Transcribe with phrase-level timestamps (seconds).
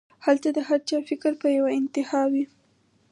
[0.25, 2.45] هلته د هر چا فکر پۀ يوه انتها وي